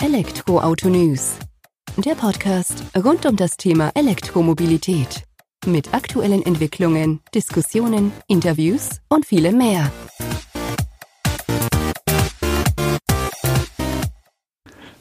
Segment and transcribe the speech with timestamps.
[0.00, 1.38] Elektroauto News.
[1.96, 5.24] Der Podcast rund um das Thema Elektromobilität.
[5.66, 9.90] Mit aktuellen Entwicklungen, Diskussionen, Interviews und vielem mehr.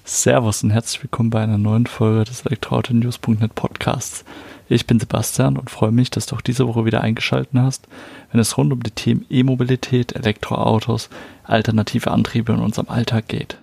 [0.04, 4.26] Servus und herzlich willkommen bei einer neuen Folge des Elektroauto-News.net Podcasts.
[4.68, 7.88] Ich bin Sebastian und freue mich, dass du auch diese Woche wieder eingeschaltet hast,
[8.32, 11.10] wenn es rund um die Themen E-Mobilität, Elektroautos,
[11.44, 13.60] alternative Antriebe in unserem Alltag geht.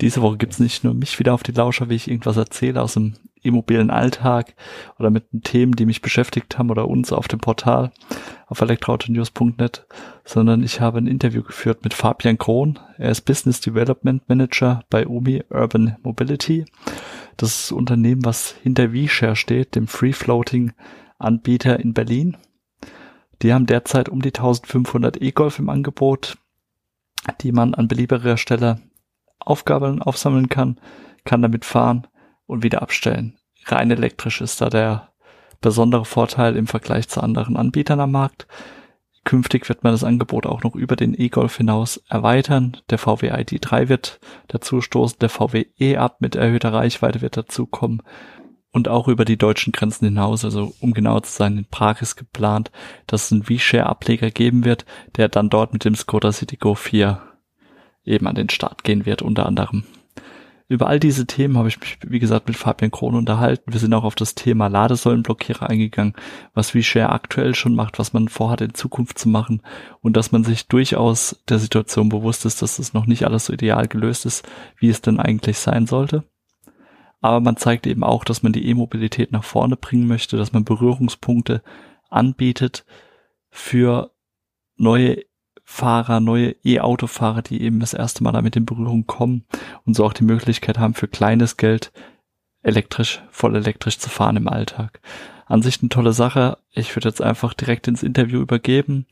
[0.00, 2.94] Diese Woche gibt's nicht nur mich wieder auf die Lauscher, wie ich irgendwas erzähle aus
[2.94, 4.54] dem immobilen Alltag
[4.98, 7.92] oder mit den Themen, die mich beschäftigt haben oder uns auf dem Portal
[8.46, 9.86] auf elektroautonews.net,
[10.24, 12.78] sondern ich habe ein Interview geführt mit Fabian Krohn.
[12.98, 16.64] Er ist Business Development Manager bei UMI Urban Mobility.
[17.36, 20.72] Das ist Unternehmen, was hinter VShare steht, dem Free Floating
[21.18, 22.36] Anbieter in Berlin.
[23.42, 26.38] Die haben derzeit um die 1500 E-Golf im Angebot,
[27.40, 28.80] die man an beliebiger Stelle
[29.38, 30.80] Aufgaben aufsammeln kann,
[31.24, 32.06] kann damit fahren
[32.46, 33.38] und wieder abstellen.
[33.66, 35.10] Rein elektrisch ist da der
[35.60, 38.46] besondere Vorteil im Vergleich zu anderen Anbietern am Markt.
[39.24, 42.76] Künftig wird man das Angebot auch noch über den E-Golf hinaus erweitern.
[42.90, 48.02] Der VW ID3 wird dazu stoßen, der VW E-Up mit erhöhter Reichweite wird dazukommen
[48.76, 52.16] und auch über die deutschen Grenzen hinaus, also um genau zu sein, in Prag ist
[52.16, 52.70] geplant,
[53.06, 54.84] dass es einen V-Share-Ableger geben wird,
[55.16, 57.20] der dann dort mit dem Skoda Citigo 4
[58.06, 59.84] eben an den Start gehen wird, unter anderem.
[60.68, 63.72] Über all diese Themen habe ich mich, wie gesagt, mit Fabian Krohn unterhalten.
[63.72, 66.14] Wir sind auch auf das Thema Ladesäulenblockierer eingegangen,
[66.54, 69.62] was VShare aktuell schon macht, was man vorhat in Zukunft zu machen
[70.00, 73.52] und dass man sich durchaus der Situation bewusst ist, dass es noch nicht alles so
[73.52, 76.24] ideal gelöst ist, wie es denn eigentlich sein sollte.
[77.20, 80.64] Aber man zeigt eben auch, dass man die E-Mobilität nach vorne bringen möchte, dass man
[80.64, 81.62] Berührungspunkte
[82.10, 82.84] anbietet
[83.50, 84.10] für
[84.76, 85.22] neue
[85.68, 89.44] Fahrer, neue E-Autofahrer, die eben das erste Mal damit in Berührung kommen
[89.84, 91.92] und so auch die Möglichkeit haben, für kleines Geld
[92.62, 95.00] elektrisch, voll elektrisch zu fahren im Alltag.
[95.44, 96.58] An sich eine tolle Sache.
[96.70, 99.06] Ich würde jetzt einfach direkt ins Interview übergeben.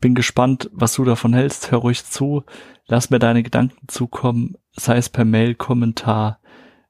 [0.00, 1.70] Bin gespannt, was du davon hältst.
[1.70, 2.42] Hör ruhig zu.
[2.86, 6.40] Lass mir deine Gedanken zukommen, sei es per Mail, Kommentar,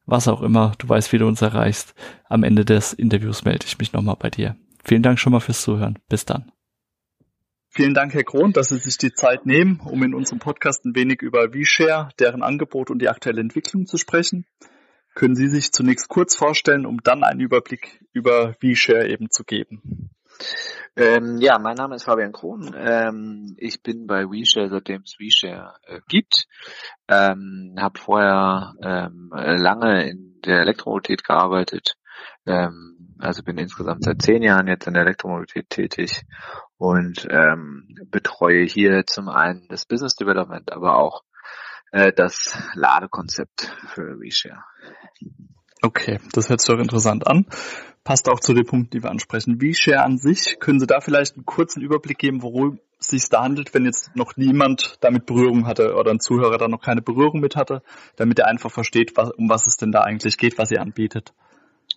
[0.07, 0.73] was auch immer.
[0.79, 1.95] Du weißt, wie du uns erreichst.
[2.29, 4.57] Am Ende des Interviews melde ich mich nochmal bei dir.
[4.85, 5.99] Vielen Dank schon mal fürs Zuhören.
[6.09, 6.53] Bis dann.
[7.79, 10.97] Vielen Dank, Herr Krohn, dass Sie sich die Zeit nehmen, um in unserem Podcast ein
[10.97, 14.47] wenig über VShare, deren Angebot und die aktuelle Entwicklung zu sprechen.
[15.15, 20.11] Können Sie sich zunächst kurz vorstellen, um dann einen Überblick über VShare eben zu geben?
[20.97, 22.75] Ähm, ja, mein Name ist Fabian Krohn.
[22.77, 26.49] Ähm, ich bin bei WeShare, seitdem es WeShare äh, gibt.
[27.07, 31.95] Ähm, habe vorher ähm, lange in der Elektromobilität gearbeitet.
[32.45, 36.25] Ähm, also bin insgesamt seit zehn Jahren jetzt in der Elektromobilität tätig
[36.79, 41.25] und ähm, betreue hier zum einen das Business Development, aber auch
[41.91, 44.65] äh, das Ladekonzept für WeShare.
[45.83, 47.47] Okay, das hört sich doch interessant an.
[48.05, 49.61] Passt auch zu den Punkten, die wir ansprechen.
[49.61, 53.43] WeShare an sich, können Sie da vielleicht einen kurzen Überblick geben, worum es sich da
[53.43, 57.41] handelt, wenn jetzt noch niemand damit Berührung hatte oder ein Zuhörer da noch keine Berührung
[57.41, 57.83] mit hatte,
[58.17, 61.33] damit er einfach versteht, was, um was es denn da eigentlich geht, was ihr anbietet?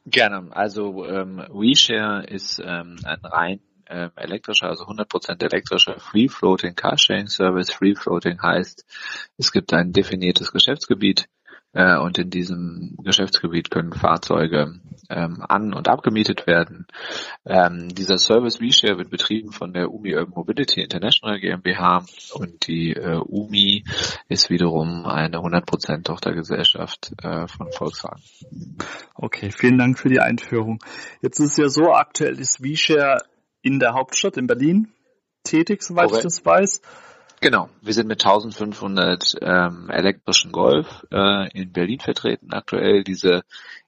[0.05, 0.49] Gerne.
[0.51, 3.59] Also ähm, WeShare ist ähm, ein rein
[3.91, 7.71] äh, elektrischer, also 100% elektrischer Free Floating Carsharing Service.
[7.71, 8.85] Free Floating heißt,
[9.37, 11.27] es gibt ein definiertes Geschäftsgebiet
[11.73, 14.79] äh, und in diesem Geschäftsgebiet können Fahrzeuge
[15.09, 16.87] ähm, an- und abgemietet werden.
[17.45, 22.93] Ähm, dieser Service WeShare wird betrieben von der UMI Urban Mobility International GmbH und die
[22.93, 23.83] äh, UMI
[24.27, 28.21] ist wiederum eine 100% Tochtergesellschaft äh, von Volkswagen.
[29.15, 30.79] Okay, vielen Dank für die Einführung.
[31.21, 33.19] Jetzt ist ja so, aktuell ist WeShare
[33.61, 34.91] in der Hauptstadt in Berlin
[35.43, 36.17] tätig, soweit okay.
[36.17, 36.81] ich das weiß.
[37.41, 43.03] Genau, wir sind mit 1500 ähm, elektrischen Golf äh, in Berlin vertreten aktuell.
[43.03, 43.43] Diese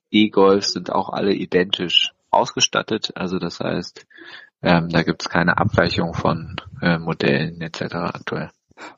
[0.09, 4.07] E-Golfs sind auch alle identisch ausgestattet, also das heißt,
[4.63, 7.94] ähm, da gibt es keine Abweichung von äh, Modellen etc.
[7.94, 8.50] aktuell.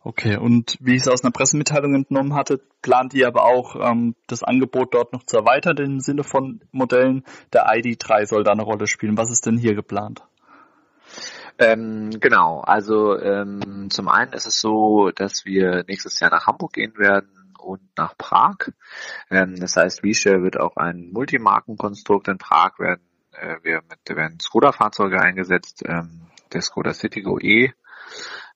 [0.04, 4.16] Okay, und wie ich es aus einer Pressemitteilung entnommen hatte, plant ihr aber auch ähm,
[4.28, 7.24] das Angebot dort noch zu erweitern im Sinne von Modellen.
[7.52, 9.18] Der ID3 soll da eine Rolle spielen.
[9.18, 10.24] Was ist denn hier geplant?
[11.58, 16.74] Ähm, genau, also ähm, zum einen ist es so, dass wir nächstes Jahr nach Hamburg
[16.74, 18.58] gehen werden und nach Prag.
[19.30, 23.08] Ähm, das heißt, Wiesche wird auch ein Multimarkenkonstrukt in Prag werden.
[23.32, 27.74] Äh, wir mit, werden Skoda-Fahrzeuge eingesetzt, ähm, der Skoda Citigo E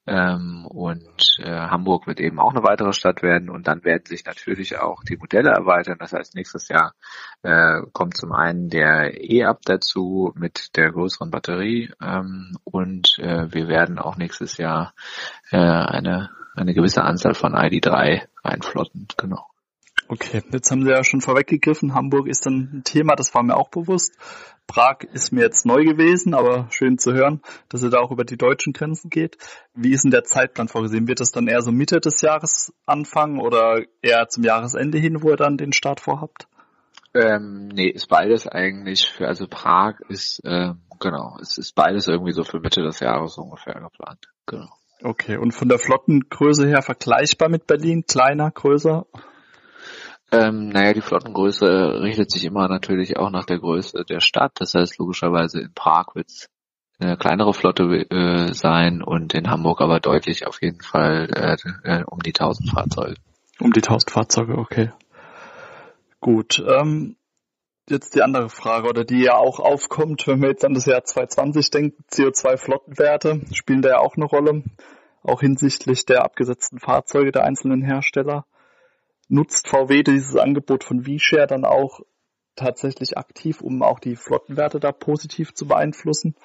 [0.09, 4.25] ähm, und äh, Hamburg wird eben auch eine weitere Stadt werden und dann werden sich
[4.25, 5.97] natürlich auch die Modelle erweitern.
[5.99, 6.95] Das heißt, nächstes Jahr
[7.43, 13.67] äh, kommt zum einen der E-Up dazu mit der größeren Batterie ähm, und äh, wir
[13.67, 14.95] werden auch nächstes Jahr
[15.51, 19.07] äh, eine, eine gewisse Anzahl von ID3 reinflotten.
[19.15, 19.45] Genau.
[20.07, 23.55] Okay, jetzt haben Sie ja schon vorweggegriffen, Hamburg ist dann ein Thema, das war mir
[23.55, 24.17] auch bewusst.
[24.69, 28.23] Prag ist mir jetzt neu gewesen, aber schön zu hören, dass ihr da auch über
[28.23, 29.37] die deutschen Grenzen geht.
[29.73, 31.07] Wie ist denn der Zeitplan vorgesehen?
[31.07, 35.31] Wird das dann eher so Mitte des Jahres anfangen oder eher zum Jahresende hin, wo
[35.31, 36.47] ihr dann den Start vorhabt?
[37.15, 42.33] Ähm, nee, ist beides eigentlich für, also Prag ist, äh, genau, es ist beides irgendwie
[42.33, 44.27] so für Mitte des Jahres ungefähr geplant.
[44.45, 44.69] Genau.
[45.01, 48.03] Okay, und von der Flottengröße her vergleichbar mit Berlin?
[48.07, 49.07] Kleiner, größer?
[50.31, 54.51] Ähm, naja, die Flottengröße richtet sich immer natürlich auch nach der Größe der Stadt.
[54.55, 56.49] Das heißt, logischerweise in Prag wird es
[56.99, 62.03] eine kleinere Flotte äh, sein und in Hamburg aber deutlich auf jeden Fall äh, äh,
[62.03, 63.15] um die 1000 Fahrzeuge.
[63.59, 64.91] Um die 1000 Fahrzeuge, okay.
[66.19, 66.63] Gut.
[66.67, 67.15] Ähm,
[67.89, 71.03] jetzt die andere Frage, oder die ja auch aufkommt, wenn wir jetzt an das Jahr
[71.03, 74.63] 2020 denken, CO2-Flottenwerte spielen da ja auch eine Rolle,
[75.23, 78.45] auch hinsichtlich der abgesetzten Fahrzeuge der einzelnen Hersteller
[79.29, 82.01] nutzt VW dieses Angebot von V-Share dann auch
[82.55, 86.35] tatsächlich aktiv, um auch die Flottenwerte da positiv zu beeinflussen?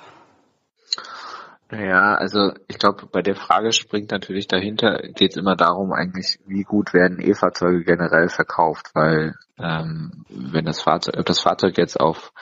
[1.73, 6.39] Ja, also ich glaube, bei der Frage springt natürlich dahinter, geht es immer darum eigentlich,
[6.47, 11.99] wie gut werden E-Fahrzeuge generell verkauft, weil ähm, wenn das Fahrzeug, ob das Fahrzeug jetzt
[11.99, 12.33] auf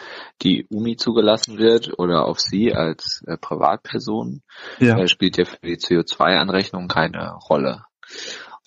[0.43, 4.43] die UMI zugelassen wird oder auf Sie als äh, Privatperson,
[4.81, 4.99] ja.
[4.99, 7.85] äh, spielt ja für die CO2-Anrechnung keine Rolle.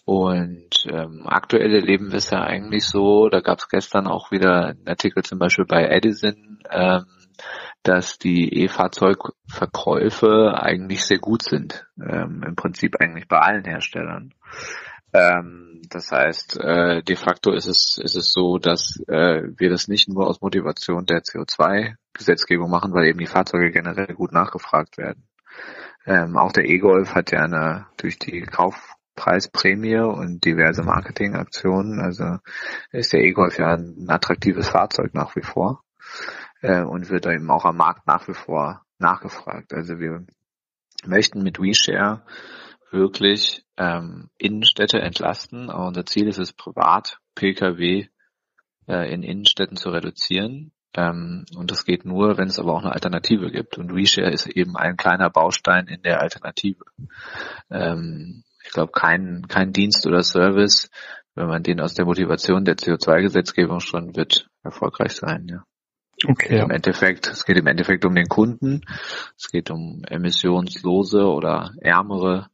[0.06, 4.68] Und ähm, aktuell erleben wir es ja eigentlich so, da gab es gestern auch wieder
[4.68, 7.06] einen Artikel zum Beispiel bei Edison, ähm,
[7.82, 11.88] dass die E-Fahrzeugverkäufe eigentlich sehr gut sind.
[12.00, 14.34] Ähm, Im Prinzip eigentlich bei allen Herstellern.
[15.14, 19.88] Ähm, das heißt, äh, de facto ist es, ist es so, dass äh, wir das
[19.88, 25.24] nicht nur aus Motivation der CO2-Gesetzgebung machen, weil eben die Fahrzeuge generell gut nachgefragt werden.
[26.06, 32.00] Ähm, auch der E-Golf hat ja eine, durch die Kauf, Preisprämie und diverse Marketingaktionen.
[32.00, 32.38] Also
[32.92, 35.84] ist der E-Golf ja ein attraktives Fahrzeug nach wie vor
[36.62, 39.74] äh, und wird eben auch am Markt nach wie vor nachgefragt.
[39.74, 40.26] Also wir
[41.06, 42.24] möchten mit WeShare
[42.92, 45.70] wirklich ähm, Innenstädte entlasten.
[45.70, 48.08] Aber unser Ziel ist es, privat Pkw
[48.88, 50.72] äh, in Innenstädten zu reduzieren.
[50.96, 53.78] Ähm, und das geht nur, wenn es aber auch eine Alternative gibt.
[53.78, 56.86] Und WeShare ist eben ein kleiner Baustein in der Alternative.
[57.70, 60.90] Ähm, ich glaube, kein, kein Dienst oder Service,
[61.36, 65.64] wenn man den aus der Motivation der CO2-Gesetzgebung schon wird erfolgreich sein, ja.
[66.26, 66.60] Okay.
[66.60, 68.82] Im Endeffekt, es geht im Endeffekt um den Kunden.
[69.38, 72.48] Es geht um emissionslose oder ärmere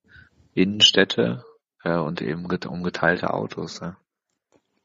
[0.55, 1.45] Innenstädte
[1.83, 3.79] äh, und eben um geteilte Autos.
[3.79, 3.97] Ja.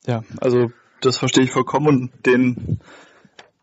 [0.04, 0.70] ja, also
[1.00, 2.80] das verstehe ich vollkommen und den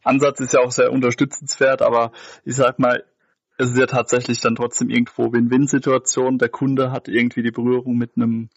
[0.04, 2.12] Ansatz ist ja auch sehr unterstützenswert, aber
[2.44, 3.04] ich sag mal,
[3.58, 6.38] es ist ja tatsächlich dann trotzdem irgendwo Win-Win-Situation.
[6.38, 8.50] Der Kunde hat irgendwie die Berührung mit einem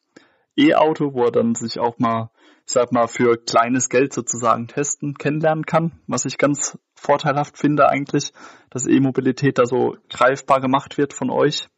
[0.57, 2.31] E-Auto, wo er dann sich auch mal,
[2.67, 7.89] ich sag mal, für kleines Geld sozusagen testen, kennenlernen kann, was ich ganz vorteilhaft finde
[7.89, 8.33] eigentlich,
[8.71, 11.69] dass E-Mobilität da so greifbar gemacht wird von euch.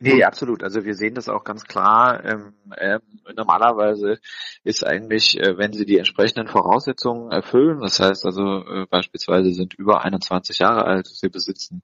[0.00, 0.62] Nee, absolut.
[0.62, 2.24] Also wir sehen das auch ganz klar.
[2.24, 3.00] Ähm, äh,
[3.34, 4.20] normalerweise
[4.62, 9.74] ist eigentlich, äh, wenn Sie die entsprechenden Voraussetzungen erfüllen, das heißt also äh, beispielsweise sind
[9.74, 11.82] über 21 Jahre alt, Sie besitzen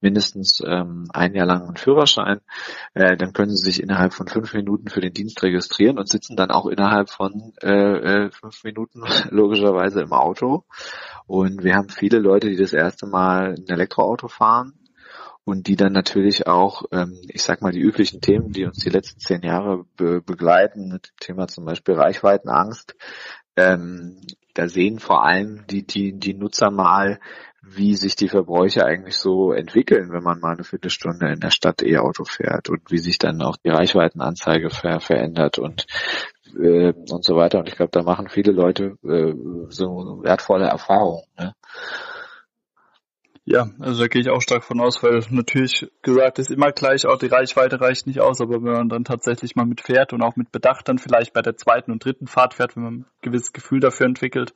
[0.00, 2.40] mindestens ähm, ein Jahr lang einen Führerschein,
[2.94, 6.36] äh, dann können Sie sich innerhalb von fünf Minuten für den Dienst registrieren und sitzen
[6.36, 10.64] dann auch innerhalb von äh, äh fünf Minuten logischerweise im Auto.
[11.26, 14.74] Und wir haben viele Leute, die das erste Mal ein Elektroauto fahren
[15.46, 18.90] und die dann natürlich auch, ähm, ich sag mal, die üblichen Themen, die uns die
[18.90, 22.96] letzten zehn Jahre be begleiten, Thema zum Beispiel Reichweitenangst,
[23.54, 24.20] ähm,
[24.54, 27.20] da sehen vor allem die, die, die Nutzer mal,
[27.62, 31.80] wie sich die Verbräuche eigentlich so entwickeln, wenn man mal eine Viertelstunde in der Stadt
[31.80, 35.86] E-Auto fährt und wie sich dann auch die Reichweitenanzeige ver verändert und
[36.60, 37.60] äh, und so weiter.
[37.60, 39.34] Und ich glaube, da machen viele Leute äh,
[39.68, 41.24] so wertvolle Erfahrungen.
[41.38, 41.54] Ne?
[43.48, 47.06] Ja, also da gehe ich auch stark von aus, weil natürlich gesagt ist immer gleich,
[47.06, 50.20] auch die Reichweite reicht nicht aus, aber wenn man dann tatsächlich mal mit fährt und
[50.20, 53.06] auch mit Bedacht dann vielleicht bei der zweiten und dritten Fahrt fährt, wenn man ein
[53.22, 54.52] gewisses Gefühl dafür entwickelt,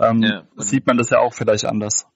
[0.00, 2.06] ähm, ja, sieht man das ja auch vielleicht anders.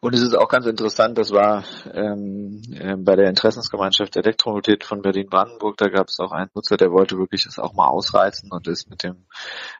[0.00, 5.02] Und es ist auch ganz interessant, das war ähm, äh, bei der Interessensgemeinschaft Elektromobilität von
[5.02, 8.66] Berlin-Brandenburg, da gab es auch einen Nutzer, der wollte wirklich das auch mal ausreizen und
[8.68, 9.26] ist mit dem,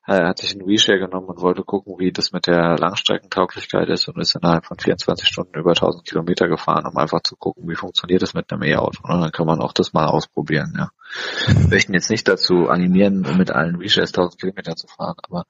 [0.07, 4.09] äh, hat sich einen WeShare genommen und wollte gucken, wie das mit der Langstreckentauglichkeit ist
[4.09, 7.77] und ist innerhalb von 24 Stunden über 1000 Kilometer gefahren, um einfach zu gucken, wie
[7.77, 9.01] funktioniert das mit einem E-Auto.
[9.03, 10.91] Und dann kann man auch das mal ausprobieren, ja.
[11.47, 15.45] Wir möchten jetzt nicht dazu animieren, mit allen WeShares 1000 Kilometer zu fahren, aber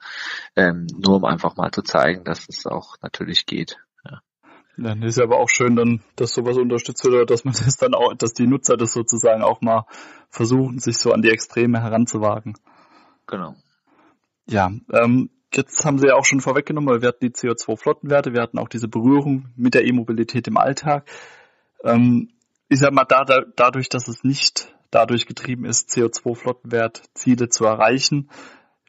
[0.54, 3.78] ähm, nur um einfach mal zu zeigen, dass es auch natürlich geht.
[4.76, 7.76] Dann ist ja aber auch schön, dann, dass sowas unterstützt wird, oder dass man das
[7.76, 9.86] dann auch, dass die Nutzer das sozusagen auch mal
[10.28, 12.54] versuchen, sich so an die Extreme heranzuwagen.
[13.26, 13.54] Genau.
[14.46, 18.42] Ja, ähm, jetzt haben Sie ja auch schon vorweggenommen, weil wir hatten die CO2-Flottenwerte, wir
[18.42, 21.08] hatten auch diese Berührung mit der E-Mobilität im Alltag.
[21.82, 22.30] Ähm,
[22.68, 28.30] ich sag mal, da, da, dadurch, dass es nicht dadurch getrieben ist, CO2-Flottenwertziele zu erreichen,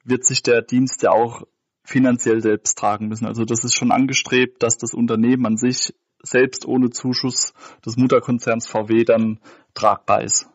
[0.03, 1.43] wird sich der Dienst ja auch
[1.87, 3.25] finanziell selbst tragen müssen.
[3.25, 7.53] Also das ist schon angestrebt, dass das Unternehmen an sich selbst ohne Zuschuss
[7.85, 9.39] des Mutterkonzerns VW dann
[9.73, 10.47] tragbar ist.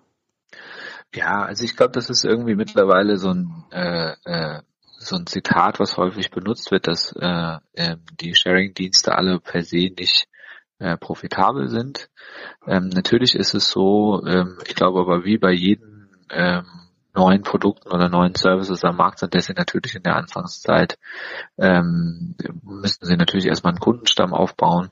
[1.15, 4.61] Ja, also ich glaube, das ist irgendwie mittlerweile so ein äh, äh,
[4.99, 9.91] so ein Zitat, was häufig benutzt wird, dass äh, äh, die Sharing-Dienste alle per se
[9.99, 10.29] nicht
[10.79, 12.11] äh, profitabel sind.
[12.67, 16.67] Ähm, natürlich ist es so, ähm, ich glaube aber wie bei jedem ähm,
[17.15, 20.99] neuen Produkten oder neuen Services am Markt sind, dass sie natürlich in der Anfangszeit
[21.59, 24.91] ähm, müssen sie natürlich erstmal einen Kundenstamm aufbauen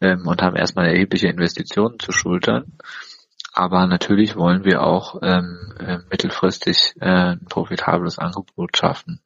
[0.00, 2.78] ähm, und haben erstmal erhebliche Investitionen zu schultern.
[3.52, 9.20] Aber natürlich wollen wir auch ähm, äh, mittelfristig äh, ein profitables Angebot schaffen.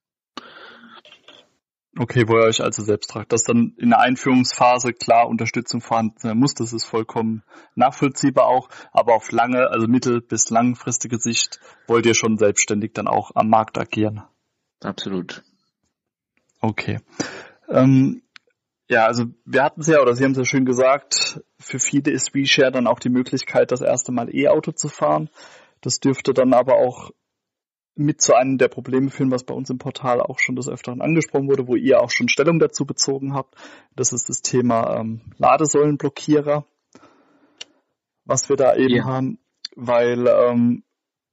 [1.98, 3.32] Okay, wo ihr euch also selbst tragt.
[3.32, 7.42] Dass dann in der Einführungsphase klar Unterstützung vorhanden sein muss, das ist vollkommen
[7.74, 8.70] nachvollziehbar auch.
[8.92, 13.50] Aber auf lange, also mittel- bis langfristige Sicht wollt ihr schon selbstständig dann auch am
[13.50, 14.22] Markt agieren.
[14.80, 15.42] Absolut.
[16.60, 17.00] Okay.
[17.68, 18.22] Ähm,
[18.88, 22.10] ja, also wir hatten es ja, oder Sie haben es ja schön gesagt, für viele
[22.10, 25.28] ist WeShare dann auch die Möglichkeit, das erste Mal E-Auto zu fahren.
[25.82, 27.10] Das dürfte dann aber auch
[27.94, 31.02] mit zu einem der Probleme führen, was bei uns im Portal auch schon des Öfteren
[31.02, 33.54] angesprochen wurde, wo ihr auch schon Stellung dazu bezogen habt.
[33.94, 36.64] Das ist das Thema ähm, Ladesäulenblockierer,
[38.24, 39.04] was wir da eben ja.
[39.04, 39.38] haben,
[39.76, 40.84] weil ähm,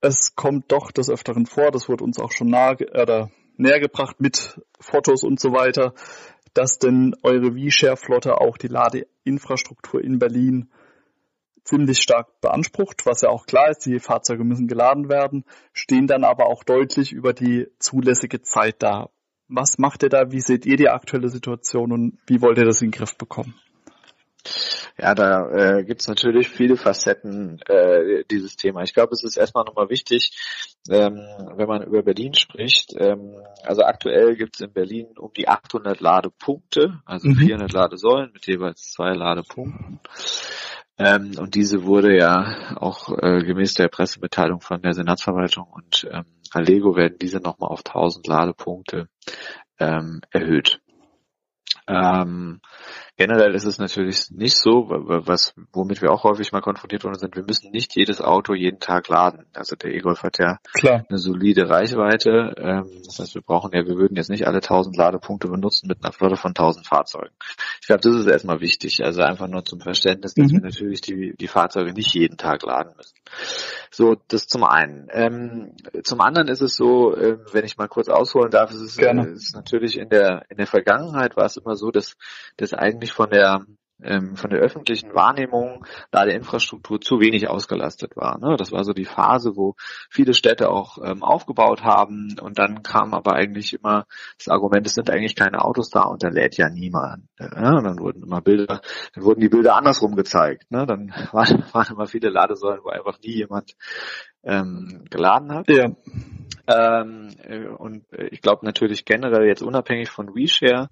[0.02, 4.20] es kommt doch des Öfteren vor, das wurde uns auch schon nahe, äh, näher gebracht
[4.20, 5.94] mit Fotos und so weiter,
[6.54, 10.72] dass denn eure V-Share-Flotte auch die Ladeinfrastruktur in Berlin
[11.70, 16.24] ziemlich stark beansprucht, was ja auch klar ist, die Fahrzeuge müssen geladen werden, stehen dann
[16.24, 19.10] aber auch deutlich über die zulässige Zeit da.
[19.48, 20.32] Was macht ihr da?
[20.32, 23.56] Wie seht ihr die aktuelle Situation und wie wollt ihr das in den Griff bekommen?
[24.98, 28.84] Ja, da äh, gibt es natürlich viele Facetten äh, dieses Thema.
[28.84, 30.32] Ich glaube, es ist erstmal nochmal wichtig,
[30.90, 31.20] ähm,
[31.56, 32.94] wenn man über Berlin spricht.
[32.98, 37.36] Ähm, also aktuell gibt es in Berlin um die 800 Ladepunkte, also mhm.
[37.36, 40.00] 400 Ladesäulen mit jeweils zwei Ladepunkten.
[41.00, 46.26] Ähm, und diese wurde ja auch äh, gemäß der Pressemitteilung von der Senatsverwaltung und ähm,
[46.52, 49.08] Allego werden diese nochmal auf 1000 Ladepunkte
[49.80, 50.82] ähm, erhöht.
[51.88, 52.60] Ähm,
[53.20, 57.36] generell ist es natürlich nicht so, was, womit wir auch häufig mal konfrontiert worden sind,
[57.36, 59.46] wir müssen nicht jedes Auto jeden Tag laden.
[59.54, 61.06] Also der E-Golf hat ja Klar.
[61.10, 62.56] eine solide Reichweite.
[62.58, 66.02] Ähm, das heißt, wir brauchen ja, wir würden jetzt nicht alle 1000 Ladepunkte benutzen mit
[66.02, 67.36] einer Flotte von 1000 Fahrzeugen.
[67.82, 69.04] Ich glaube, das ist erstmal wichtig.
[69.04, 70.54] Also einfach nur zum Verständnis, dass mhm.
[70.54, 73.16] wir natürlich die, die Fahrzeuge nicht jeden Tag laden müssen.
[73.92, 75.10] So, das zum einen.
[75.12, 75.74] Ähm,
[76.04, 79.12] zum anderen ist es so, äh, wenn ich mal kurz ausholen darf, ist es äh,
[79.34, 82.16] ist natürlich in der in der Vergangenheit war es immer so, dass
[82.58, 83.66] dass eigentlich von der
[84.02, 88.40] ähm, von der öffentlichen Wahrnehmung da der Infrastruktur zu wenig ausgelastet war.
[88.40, 88.56] Ne?
[88.58, 89.76] Das war so die Phase, wo
[90.10, 94.06] viele Städte auch ähm, aufgebaut haben und dann kam aber eigentlich immer
[94.38, 97.26] das Argument, es sind eigentlich keine Autos da und da lädt ja niemand.
[97.40, 97.78] Ne?
[97.78, 98.82] Und dann wurden immer Bilder,
[99.14, 100.72] dann wurden die Bilder andersrum gezeigt.
[100.72, 100.86] Ne?
[100.86, 103.76] Dann waren immer viele Ladesäulen, wo einfach nie jemand
[104.44, 105.70] ähm, geladen hat.
[105.70, 105.92] Ja.
[106.68, 110.90] Ähm, äh, und ich glaube natürlich generell jetzt unabhängig von WeShare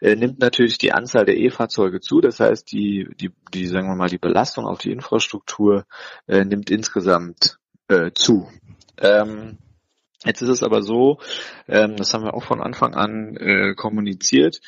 [0.00, 2.20] äh, nimmt natürlich die Anzahl der E-Fahrzeuge zu.
[2.20, 5.84] Das heißt, die, die, die, sagen wir mal, die Belastung auf die Infrastruktur
[6.26, 7.58] äh, nimmt insgesamt
[7.88, 8.48] äh, zu.
[8.98, 9.58] Ähm,
[10.24, 11.18] Jetzt ist es aber so,
[11.66, 14.60] ähm, das haben wir auch von Anfang an äh, kommuniziert,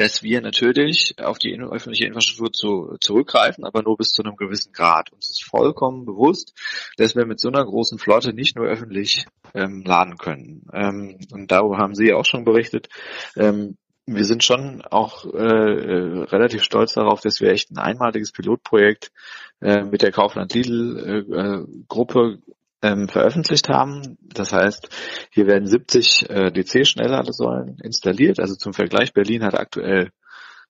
[0.00, 4.72] dass wir natürlich auf die öffentliche Infrastruktur zu, zurückgreifen, aber nur bis zu einem gewissen
[4.72, 5.12] Grad.
[5.12, 6.54] Uns ist vollkommen bewusst,
[6.96, 10.62] dass wir mit so einer großen Flotte nicht nur öffentlich ähm, laden können.
[10.72, 12.88] Ähm, und darüber haben Sie ja auch schon berichtet.
[13.36, 13.76] Ähm,
[14.06, 19.12] wir sind schon auch äh, äh relativ stolz darauf, dass wir echt ein einmaliges Pilotprojekt
[19.60, 22.38] äh, mit der Kaufland Lidl äh, äh Gruppe
[22.82, 24.18] ähm, veröffentlicht haben.
[24.20, 24.88] Das heißt,
[25.30, 28.40] hier werden 70 äh, DC-Schnellladesäulen installiert.
[28.40, 30.10] Also zum Vergleich, Berlin hat aktuell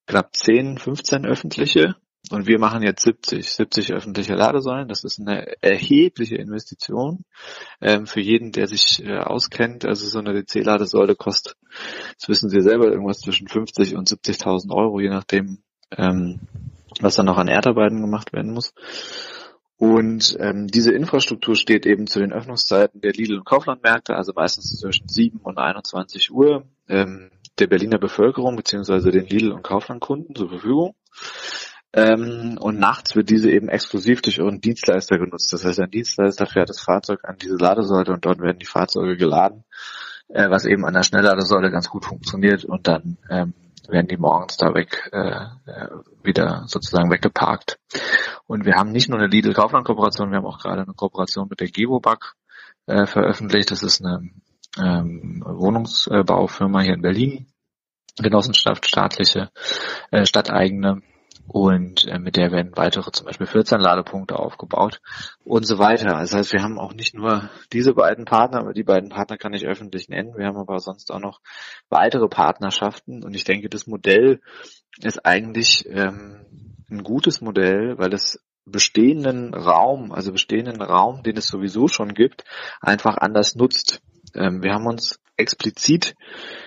[0.06, 1.96] knapp 10, 15 öffentliche
[2.30, 4.88] und wir machen jetzt 70, 70 öffentliche Ladesäulen.
[4.88, 7.24] Das ist eine erhebliche Investition
[7.80, 9.86] ähm, für jeden, der sich äh, auskennt.
[9.86, 11.56] Also so eine DC-Ladesäule kostet,
[12.18, 15.62] das wissen Sie selber, irgendwas zwischen 50 und 70.000 Euro, je nachdem,
[15.96, 16.40] ähm,
[17.00, 18.74] was dann noch an Erdarbeiten gemacht werden muss.
[19.80, 24.78] Und ähm, diese Infrastruktur steht eben zu den Öffnungszeiten der Lidl- und Kauflandmärkte, also meistens
[24.78, 30.50] zwischen 7 und 21 Uhr, ähm, der Berliner Bevölkerung beziehungsweise den Lidl- und Kauflandkunden zur
[30.50, 30.96] Verfügung.
[31.94, 35.50] Ähm, und nachts wird diese eben exklusiv durch ihren Dienstleister genutzt.
[35.50, 39.16] Das heißt, ein Dienstleister fährt das Fahrzeug an diese Ladesäule und dort werden die Fahrzeuge
[39.16, 39.64] geladen
[40.32, 43.54] äh, was eben an der Schnellladesäule ganz gut funktioniert und dann ähm,
[43.90, 45.88] werden die morgens da weg äh, äh
[46.22, 47.78] wieder sozusagen weggeparkt.
[48.46, 51.70] Und wir haben nicht nur eine Lidl-Kaufland-Kooperation, wir haben auch gerade eine Kooperation mit der
[51.70, 52.34] Gewobag
[52.86, 53.70] äh, veröffentlicht.
[53.70, 54.30] Das ist eine
[54.78, 57.46] ähm, Wohnungsbaufirma hier in Berlin,
[58.18, 59.50] Genossenschaft, staatliche,
[60.10, 61.02] äh, stadteigene
[61.52, 65.00] und äh, mit der werden weitere zum Beispiel 14 Ladepunkte aufgebaut
[65.42, 66.04] und so weiter.
[66.04, 69.52] Das heißt, wir haben auch nicht nur diese beiden Partner, aber die beiden Partner kann
[69.52, 70.36] ich öffentlich nennen.
[70.36, 71.40] Wir haben aber sonst auch noch
[71.88, 74.40] weitere Partnerschaften und ich denke, das Modell
[75.02, 81.48] ist eigentlich ähm, ein gutes Modell, weil es bestehenden Raum, also bestehenden Raum, den es
[81.48, 82.44] sowieso schon gibt,
[82.80, 84.02] einfach anders nutzt.
[84.36, 86.14] Ähm, wir haben uns explizit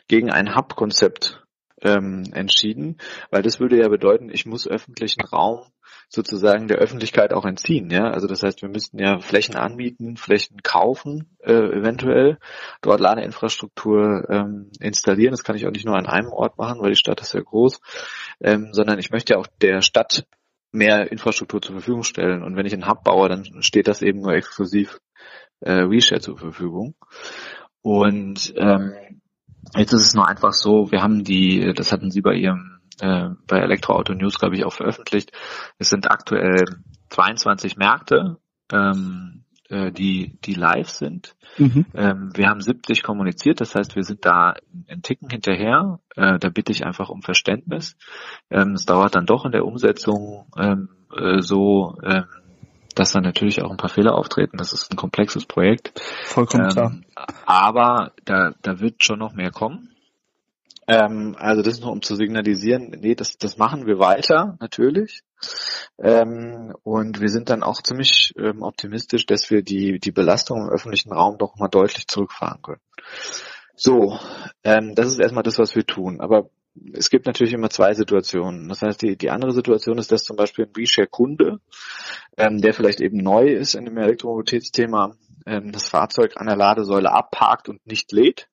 [0.09, 1.42] gegen ein Hub-Konzept
[1.83, 2.97] ähm, entschieden,
[3.29, 5.61] weil das würde ja bedeuten, ich muss öffentlichen Raum
[6.09, 7.89] sozusagen der Öffentlichkeit auch entziehen.
[7.89, 12.37] Ja, also das heißt, wir müssten ja Flächen anbieten, Flächen kaufen, äh, eventuell
[12.81, 15.31] dort Ladeinfrastruktur ähm, installieren.
[15.31, 17.41] Das kann ich auch nicht nur an einem Ort machen, weil die Stadt ist ja
[17.41, 17.79] groß,
[18.41, 20.25] ähm, sondern ich möchte ja auch der Stadt
[20.71, 22.43] mehr Infrastruktur zur Verfügung stellen.
[22.43, 24.99] Und wenn ich einen Hub baue, dann steht das eben nur exklusiv
[25.61, 26.95] äh, WeShare zur Verfügung.
[27.81, 29.21] Und ähm,
[29.75, 33.29] jetzt ist es nur einfach so, wir haben die, das hatten Sie bei Ihrem äh,
[33.47, 35.31] bei Elektroauto News, glaube ich, auch veröffentlicht.
[35.77, 36.65] Es sind aktuell
[37.09, 38.37] 22 Märkte,
[38.71, 41.35] ähm, äh, die, die live sind.
[41.57, 41.85] Mhm.
[41.93, 44.53] Ähm, wir haben 70 kommuniziert, das heißt, wir sind da
[44.87, 45.99] einen Ticken hinterher.
[46.15, 47.97] Äh, da bitte ich einfach um Verständnis.
[48.49, 52.25] Ähm, es dauert dann doch in der Umsetzung ähm, äh, so, ähm,
[52.95, 54.57] dass da natürlich auch ein paar Fehler auftreten.
[54.57, 55.99] Das ist ein komplexes Projekt.
[56.25, 56.91] Vollkommen klar.
[56.91, 57.05] Ähm,
[57.45, 59.89] aber da, da wird schon noch mehr kommen.
[60.87, 65.23] Ähm, also das ist nur um zu signalisieren, nee, das, das machen wir weiter, natürlich.
[65.97, 70.69] Ähm, und wir sind dann auch ziemlich ähm, optimistisch, dass wir die, die Belastung im
[70.69, 72.81] öffentlichen Raum doch mal deutlich zurückfahren können.
[73.75, 74.19] So,
[74.63, 76.19] ähm, das ist erstmal das, was wir tun.
[76.19, 76.49] Aber
[76.93, 78.67] es gibt natürlich immer zwei Situationen.
[78.67, 81.59] Das heißt, die, die andere Situation ist, dass zum Beispiel ein WeShare-Kunde,
[82.37, 87.11] ähm, der vielleicht eben neu ist in dem Elektromobilitätsthema, ähm, das Fahrzeug an der Ladesäule
[87.11, 88.47] abparkt und nicht lädt.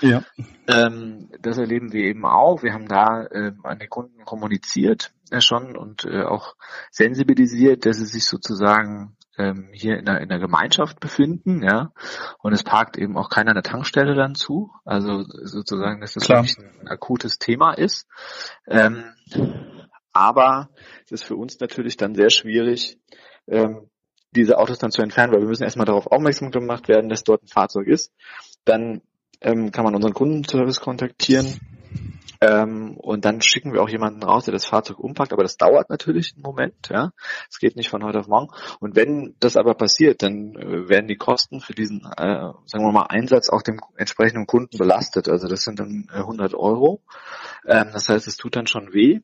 [0.00, 0.22] Ja.
[0.68, 2.62] Ähm, das erleben wir eben auch.
[2.62, 6.54] Wir haben da ähm, an die Kunden kommuniziert äh, schon und äh, auch
[6.90, 11.92] sensibilisiert, dass sie sich sozusagen ähm, hier in der, in der Gemeinschaft befinden, ja.
[12.38, 14.70] Und es parkt eben auch keiner an der Tankstelle dann zu.
[14.84, 16.44] Also sozusagen, dass das Klar.
[16.44, 18.06] wirklich ein akutes Thema ist.
[18.66, 19.04] Ähm,
[20.12, 20.68] aber
[21.04, 22.98] es ist für uns natürlich dann sehr schwierig,
[23.46, 23.88] ähm,
[24.32, 27.42] diese Autos dann zu entfernen, weil wir müssen erstmal darauf aufmerksam gemacht werden, dass dort
[27.42, 28.12] ein Fahrzeug ist.
[28.64, 29.02] Dann
[29.40, 31.60] ähm, kann man unseren Kundenservice kontaktieren
[32.42, 35.90] ähm, und dann schicken wir auch jemanden raus, der das Fahrzeug umpackt, aber das dauert
[35.90, 37.12] natürlich einen Moment, ja.
[37.48, 38.52] Es geht nicht von heute auf morgen.
[38.80, 42.90] Und wenn das aber passiert, dann äh, werden die Kosten für diesen, äh, sagen wir
[42.90, 45.28] mal, Einsatz auch dem entsprechenden Kunden belastet.
[45.28, 47.00] Also das sind dann äh, 100 Euro.
[47.64, 49.20] Ähm, das heißt, es tut dann schon weh.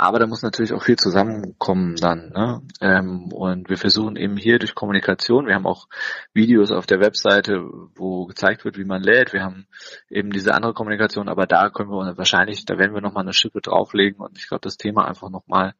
[0.00, 2.30] Aber da muss natürlich auch viel zusammenkommen dann.
[2.30, 2.62] Ne?
[2.80, 5.88] Ähm, und wir versuchen eben hier durch Kommunikation, wir haben auch
[6.32, 7.62] Videos auf der Webseite,
[7.94, 9.34] wo gezeigt wird, wie man lädt.
[9.34, 9.66] Wir haben
[10.08, 13.60] eben diese andere Kommunikation, aber da können wir wahrscheinlich, da werden wir nochmal eine Schippe
[13.60, 15.74] drauflegen und ich glaube, das Thema einfach nochmal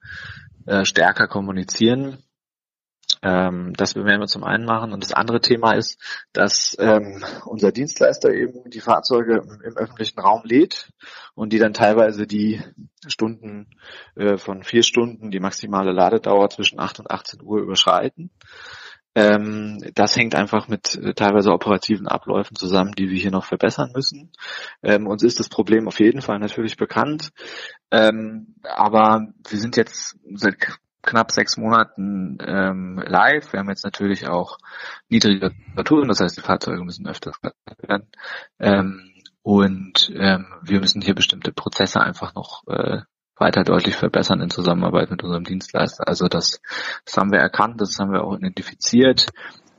[0.67, 2.19] äh, stärker kommunizieren.
[3.23, 4.93] Ähm, das werden wir zum einen machen.
[4.93, 6.01] Und das andere Thema ist,
[6.33, 10.91] dass ähm, unser Dienstleister eben die Fahrzeuge im, öffentlichen Raum lädt
[11.35, 12.63] und die dann teilweise die
[13.07, 13.69] Stunden
[14.17, 18.31] äh, von vier Stunden, die maximale Ladedauer zwischen 8 und 18 Uhr überschreiten.
[19.17, 23.91] Ähm, das hängt einfach mit äh, teilweise operativen Abläufen zusammen, die wir hier noch verbessern
[23.93, 24.31] müssen.
[24.83, 27.31] Ähm, uns ist das Problem auf jeden Fall natürlich bekannt,
[27.91, 30.59] ähm, aber wir sind jetzt seit
[31.03, 33.53] knapp sechs Monaten ähm, live.
[33.53, 34.59] Wir haben jetzt natürlich auch
[35.09, 37.33] niedrige Temperaturen, das heißt, die Fahrzeuge müssen öfter
[37.83, 38.09] werden.
[38.59, 39.11] Ähm,
[39.43, 43.01] und ähm, wir müssen hier bestimmte Prozesse einfach noch äh,
[43.37, 46.07] weiter deutlich verbessern in Zusammenarbeit mit unserem Dienstleister.
[46.07, 46.61] Also das,
[47.07, 49.27] das haben wir erkannt, das haben wir auch identifiziert.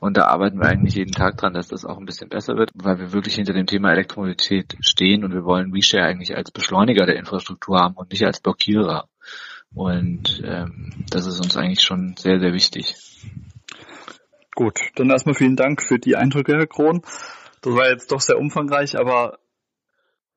[0.00, 2.72] Und da arbeiten wir eigentlich jeden Tag dran, dass das auch ein bisschen besser wird,
[2.74, 7.06] weil wir wirklich hinter dem Thema Elektromobilität stehen und wir wollen WeShare eigentlich als Beschleuniger
[7.06, 9.08] der Infrastruktur haben und nicht als Blockierer.
[9.74, 12.94] Und ähm, das ist uns eigentlich schon sehr, sehr wichtig.
[14.54, 17.02] Gut, dann erstmal vielen Dank für die Eindrücke, Herr Krohn.
[17.62, 19.38] Das war jetzt doch sehr umfangreich, aber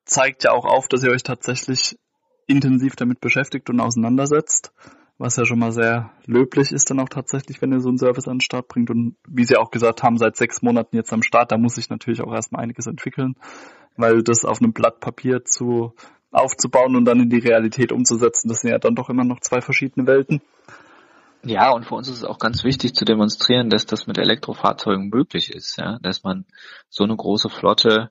[0.06, 1.98] zeigt ja auch auf, dass ihr euch tatsächlich
[2.48, 4.72] intensiv damit beschäftigt und auseinandersetzt,
[5.18, 8.28] was ja schon mal sehr löblich ist dann auch tatsächlich, wenn ihr so einen Service
[8.28, 8.90] an den Start bringt.
[8.90, 11.90] Und wie Sie auch gesagt haben, seit sechs Monaten jetzt am Start, da muss sich
[11.90, 13.36] natürlich auch erstmal einiges entwickeln,
[13.98, 15.94] weil das auf einem Blatt Papier zu
[16.32, 18.50] aufzubauen und dann in die Realität umzusetzen.
[18.50, 20.42] Das sind ja dann doch immer noch zwei verschiedene Welten.
[21.44, 25.10] Ja, und für uns ist es auch ganz wichtig zu demonstrieren, dass das mit Elektrofahrzeugen
[25.10, 26.46] möglich ist, ja, dass man
[26.90, 28.10] so eine große Flotte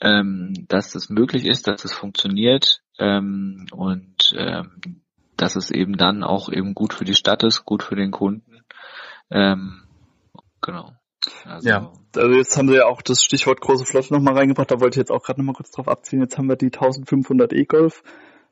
[0.00, 5.02] ähm, dass es möglich ist, dass es funktioniert ähm, und ähm,
[5.36, 8.64] dass es eben dann auch eben gut für die Stadt ist, gut für den Kunden.
[9.30, 9.82] Ähm,
[10.60, 10.92] genau.
[11.46, 14.80] Also, ja, also jetzt haben sie ja auch das Stichwort große Flotte nochmal reingebracht, da
[14.80, 16.20] wollte ich jetzt auch gerade nochmal kurz drauf abziehen.
[16.20, 18.02] Jetzt haben wir die 1500 E-Golf,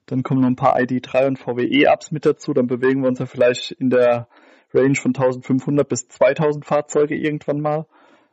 [0.06, 3.26] dann kommen noch ein paar ID3 und VWE-Apps mit dazu, dann bewegen wir uns ja
[3.26, 4.28] vielleicht in der
[4.74, 7.87] Range von 1500 bis 2000 Fahrzeuge irgendwann mal.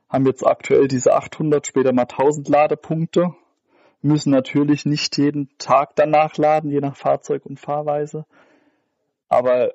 [0.09, 3.35] Haben jetzt aktuell diese 800, später mal 1000 Ladepunkte.
[4.01, 8.25] Müssen natürlich nicht jeden Tag danach laden, je nach Fahrzeug und Fahrweise.
[9.27, 9.73] Aber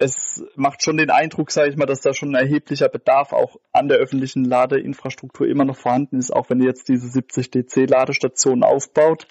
[0.00, 3.56] es macht schon den Eindruck, sage ich mal, dass da schon ein erheblicher Bedarf auch
[3.72, 7.88] an der öffentlichen Ladeinfrastruktur immer noch vorhanden ist, auch wenn ihr jetzt diese 70 DC
[7.88, 9.28] Ladestationen aufbaut.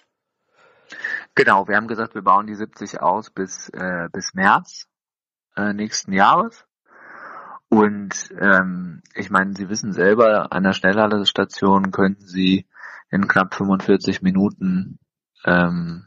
[1.33, 4.87] Genau, wir haben gesagt, wir bauen die 70 aus bis äh, bis März
[5.55, 6.65] äh, nächsten Jahres.
[7.69, 12.67] Und ähm, ich meine, Sie wissen selber, an der Schnellladestation können Sie
[13.09, 14.99] in knapp 45 Minuten
[15.45, 16.05] ähm,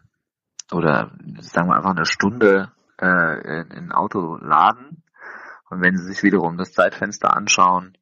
[0.70, 5.02] oder sagen wir einfach eine Stunde äh, in, in Auto laden.
[5.68, 7.96] Und wenn Sie sich wiederum das Zeitfenster anschauen,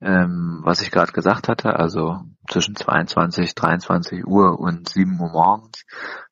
[0.00, 5.84] ähm, was ich gerade gesagt hatte, also zwischen 22, 23 Uhr und 7 Uhr morgens,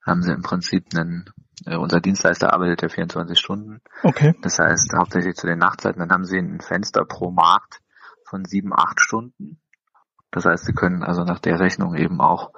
[0.05, 1.31] haben Sie im Prinzip einen,
[1.67, 3.81] äh, unser Dienstleister arbeitet ja 24 Stunden.
[4.03, 4.35] Okay.
[4.43, 7.81] Das heißt, hauptsächlich zu den Nachtzeiten, dann haben Sie ein Fenster pro Markt
[8.29, 9.61] von 7, 8 Stunden.
[10.33, 12.53] Das heißt, Sie können also nach der Rechnung eben auch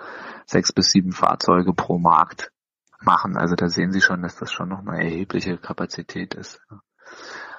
[0.47, 2.53] sechs bis sieben Fahrzeuge pro Markt
[3.05, 3.37] machen.
[3.37, 6.61] Also da sehen Sie schon, dass das schon noch eine erhebliche Kapazität ist.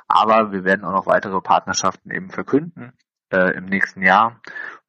[0.07, 2.93] Aber wir werden auch noch weitere Partnerschaften eben verkünden
[3.31, 4.41] äh, im nächsten Jahr,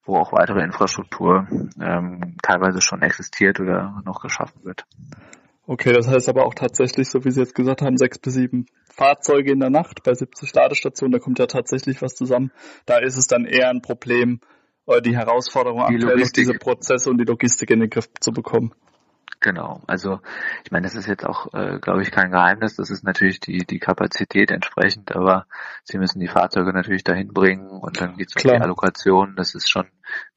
[0.05, 1.47] wo auch weitere Infrastruktur
[1.81, 4.85] ähm, teilweise schon existiert oder noch geschaffen wird.
[5.67, 8.67] Okay, das heißt aber auch tatsächlich, so wie Sie jetzt gesagt haben, sechs bis sieben
[8.91, 12.53] Fahrzeuge in der Nacht bei 70 Ladestationen, da kommt ja tatsächlich was zusammen.
[12.85, 14.41] Da ist es dann eher ein Problem,
[14.87, 18.33] oder die Herausforderung die aktuell ist, diese Prozesse und die Logistik in den Griff zu
[18.33, 18.75] bekommen.
[19.45, 20.21] Genau, also
[20.65, 22.77] ich meine, das ist jetzt auch, äh, glaube ich, kein Geheimnis.
[22.77, 25.45] Das ist natürlich die, die Kapazität entsprechend, aber
[25.83, 29.37] Sie müssen die Fahrzeuge natürlich dahin bringen und dann geht es um die Allokation.
[29.37, 29.87] Das ist schon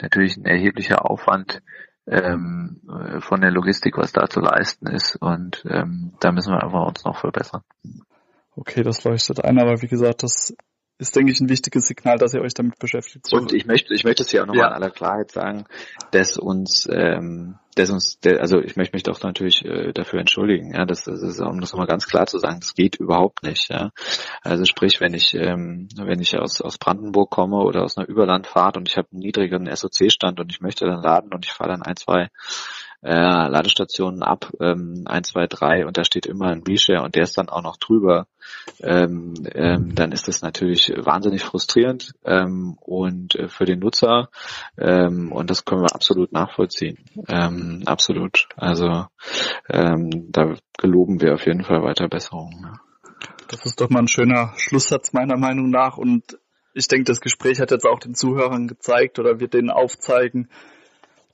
[0.02, 1.62] natürlich ein erheblicher Aufwand
[2.06, 6.62] ähm, äh, von der Logistik, was da zu leisten ist und ähm, da müssen wir
[6.62, 7.62] einfach uns noch verbessern.
[8.58, 10.54] Okay, das leuchtet ein, aber wie gesagt, das
[11.00, 13.32] ist, denke ich, ein wichtiges Signal, dass ihr euch damit beschäftigt.
[13.32, 14.68] Und ich möchte, ich möchte es hier auch nochmal ja.
[14.70, 15.66] in aller Klarheit sagen,
[16.12, 20.74] dass uns, ähm, dass uns, der, also ich möchte mich doch natürlich äh, dafür entschuldigen,
[20.74, 23.70] ja, das, das ist, um das nochmal ganz klar zu sagen, das geht überhaupt nicht,
[23.70, 23.92] ja.
[24.42, 28.76] Also sprich, wenn ich, ähm, wenn ich aus, aus Brandenburg komme oder aus einer Überlandfahrt
[28.78, 31.84] und ich habe einen niedrigeren SOC-Stand und ich möchte dann laden und ich fahre dann
[31.84, 32.30] ein, zwei
[33.04, 37.24] äh, Ladestationen ab, ähm, 1, 2, 3 und da steht immer ein Reshare und der
[37.24, 38.28] ist dann auch noch drüber,
[38.82, 44.30] ähm, ähm, dann ist das natürlich wahnsinnig frustrierend ähm, und äh, für den Nutzer
[44.78, 46.98] ähm, und das können wir absolut nachvollziehen.
[47.28, 48.48] Ähm, absolut.
[48.56, 49.06] Also
[49.70, 52.80] ähm, da geloben wir auf jeden Fall weiter Besserungen.
[53.48, 56.38] Das ist doch mal ein schöner Schlusssatz meiner Meinung nach und
[56.74, 60.50] ich denke, das Gespräch hat jetzt auch den Zuhörern gezeigt oder wird denen aufzeigen,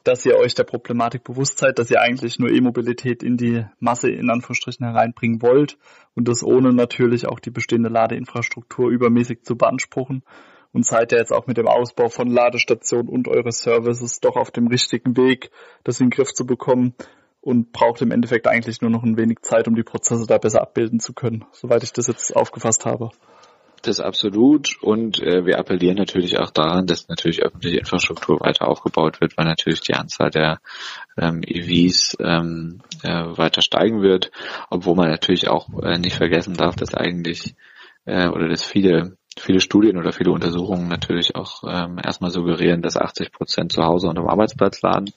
[0.03, 4.09] dass ihr euch der Problematik bewusst seid, dass ihr eigentlich nur E-Mobilität in die Masse
[4.09, 5.77] in Anführungsstrichen hereinbringen wollt
[6.13, 10.23] und das ohne natürlich auch die bestehende Ladeinfrastruktur übermäßig zu beanspruchen
[10.73, 14.51] und seid ja jetzt auch mit dem Ausbau von Ladestationen und eure Services doch auf
[14.51, 15.51] dem richtigen Weg,
[15.83, 16.95] das in den Griff zu bekommen
[17.39, 20.61] und braucht im Endeffekt eigentlich nur noch ein wenig Zeit, um die Prozesse da besser
[20.61, 23.11] abbilden zu können, soweit ich das jetzt aufgefasst habe.
[23.83, 29.19] Das absolut und äh, wir appellieren natürlich auch daran, dass natürlich öffentliche Infrastruktur weiter aufgebaut
[29.19, 30.59] wird, weil natürlich die Anzahl der
[31.17, 34.31] ähm, EVs ähm, äh, weiter steigen wird,
[34.69, 37.55] obwohl man natürlich auch äh, nicht vergessen darf, dass eigentlich
[38.05, 42.97] äh, oder dass viele viele Studien oder viele Untersuchungen natürlich auch ähm, erstmal suggerieren, dass
[42.97, 45.11] 80 Prozent zu Hause und am Arbeitsplatz laden.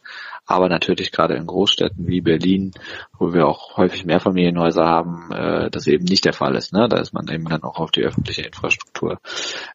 [0.46, 2.72] Aber natürlich gerade in Großstädten wie Berlin,
[3.18, 6.72] wo wir auch häufig Mehrfamilienhäuser haben, äh, das eben nicht der Fall ist.
[6.72, 6.88] Ne?
[6.88, 9.18] Da ist man eben dann auch auf die öffentliche Infrastruktur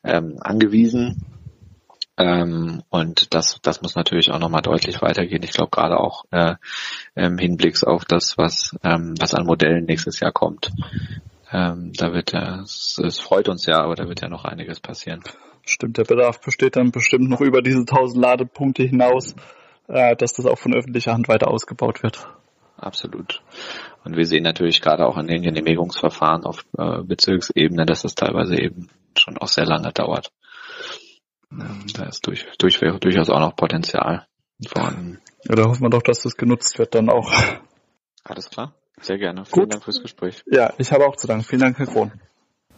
[0.03, 1.25] ähm, angewiesen.
[2.17, 5.43] Ähm, und das, das muss natürlich auch nochmal deutlich weitergehen.
[5.43, 6.55] Ich glaube gerade auch äh,
[7.15, 10.71] im Hinblick auf das, was, ähm, was an Modellen nächstes Jahr kommt,
[11.51, 14.79] ähm, da wird ja, es, es freut uns ja, aber da wird ja noch einiges
[14.79, 15.21] passieren.
[15.63, 19.35] Stimmt, der Bedarf besteht dann bestimmt noch über diese 1000 Ladepunkte hinaus,
[19.87, 22.27] äh, dass das auch von öffentlicher Hand weiter ausgebaut wird.
[22.77, 23.43] Absolut.
[24.03, 28.59] Und wir sehen natürlich gerade auch in den Genehmigungsverfahren auf äh, Bezirksebene, dass das teilweise
[28.59, 30.31] eben schon auch sehr lange dauert.
[31.51, 34.25] Ähm, da ist durch, durch, durchaus auch noch Potenzial
[34.65, 35.19] vorhanden.
[35.43, 37.31] Ja, da hoffen wir doch, dass das genutzt wird dann auch.
[38.23, 38.73] Alles klar.
[39.01, 39.45] Sehr gerne.
[39.45, 39.73] Vielen Gut.
[39.73, 40.43] Dank fürs Gespräch.
[40.45, 41.43] Ja, ich habe auch zu danken.
[41.43, 42.11] Vielen Dank, Herr Krohn.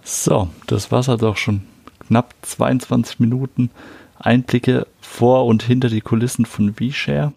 [0.04, 1.62] So, das war's also auch schon.
[2.08, 3.70] Knapp 22 Minuten
[4.18, 7.34] Einblicke vor und hinter die Kulissen von VShare.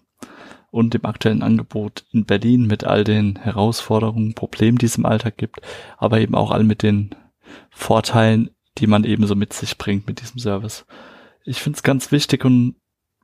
[0.69, 5.37] und dem aktuellen Angebot in Berlin mit all den Herausforderungen, Problemen, die es im Alltag
[5.37, 5.61] gibt,
[5.97, 7.15] aber eben auch all mit den
[7.71, 10.85] Vorteilen, die man eben so mit sich bringt mit diesem Service.
[11.45, 12.75] Ich finde es ganz wichtig und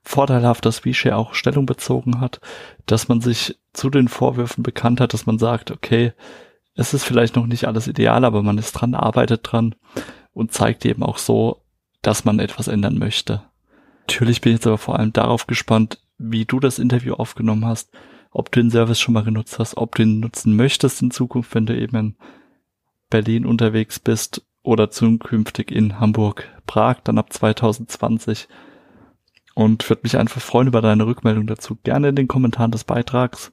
[0.04, 2.42] vorteilhaft, dass WeShare auch Stellung bezogen hat,
[2.86, 6.14] dass man sich zu den Vorwürfen bekannt hat, dass man sagt, okay,
[6.76, 9.76] es ist vielleicht noch nicht alles ideal, aber man ist dran, arbeitet dran
[10.34, 11.62] und zeigt eben auch so,
[12.02, 13.44] dass man etwas ändern möchte.
[14.02, 17.92] Natürlich bin ich jetzt aber vor allem darauf gespannt, wie du das Interview aufgenommen hast,
[18.32, 21.54] ob du den Service schon mal genutzt hast, ob du ihn nutzen möchtest in Zukunft,
[21.56, 22.16] wenn du eben in
[23.10, 28.48] Berlin unterwegs bist oder zukünftig in Hamburg, Prag, dann ab 2020.
[29.56, 31.78] Und würde mich einfach freuen über deine Rückmeldung dazu.
[31.84, 33.52] Gerne in den Kommentaren des Beitrags.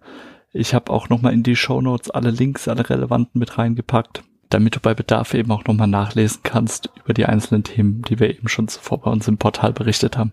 [0.52, 4.76] Ich habe auch nochmal in die Show Notes alle Links, alle relevanten mit reingepackt, damit
[4.76, 8.48] du bei Bedarf eben auch nochmal nachlesen kannst über die einzelnen Themen, die wir eben
[8.48, 10.32] schon zuvor bei uns im Portal berichtet haben.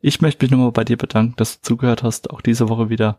[0.00, 3.18] Ich möchte mich nochmal bei dir bedanken, dass du zugehört hast, auch diese Woche wieder.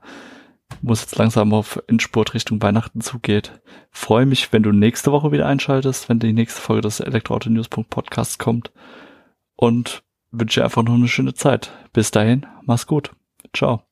[0.82, 3.60] Muss jetzt langsam auf Endspurt Richtung Weihnachten zugeht.
[3.91, 8.72] Freue mich, wenn du nächste Woche wieder einschaltest, wenn die nächste Folge des Elektroauto-News.podcasts kommt.
[9.58, 11.72] Und wünsche einfach noch eine schöne Zeit.
[11.94, 13.12] Bis dahin, mach's gut.
[13.54, 13.90] Ciao.